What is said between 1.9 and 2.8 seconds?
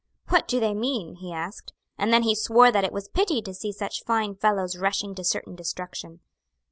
and then he swore